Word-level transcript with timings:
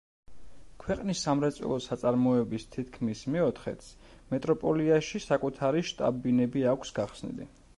ქვეყნის 0.83 1.19
სამრეწველო 1.25 1.75
საწარმოების 1.87 2.65
თითქმის 2.75 3.21
მეოთხედს 3.35 3.91
მეტროპოლიაში 4.33 5.23
საკუთარი 5.27 5.85
შტაბ-ბინები 5.91 6.65
აქვს 6.73 6.97
გახსნილი. 7.01 7.49